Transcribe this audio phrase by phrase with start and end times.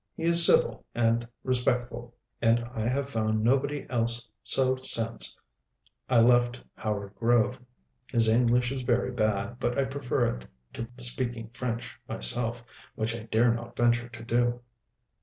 [0.15, 5.37] He is civil and respectful, and I have found nobody else so since
[6.09, 7.59] I left Howard Grove.
[8.11, 12.63] His English is very bad; but I prefer it to speaking French myself,
[12.95, 14.61] which I dare not venture to do.